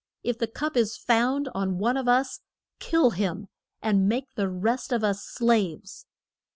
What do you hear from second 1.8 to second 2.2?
of